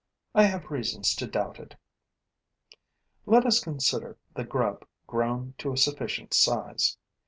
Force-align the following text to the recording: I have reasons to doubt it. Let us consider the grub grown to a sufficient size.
I 0.33 0.45
have 0.45 0.71
reasons 0.71 1.13
to 1.17 1.27
doubt 1.27 1.59
it. 1.59 1.75
Let 3.27 3.45
us 3.45 3.59
consider 3.63 4.17
the 4.33 4.43
grub 4.43 4.83
grown 5.05 5.53
to 5.59 5.73
a 5.73 5.77
sufficient 5.77 6.33
size. 6.33 6.97